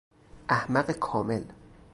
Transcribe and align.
احمق 0.49 0.91
کامل 0.91 1.45